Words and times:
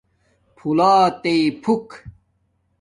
پھلات 0.57 1.13
تئ 1.21 1.39
فݸک 1.61 1.85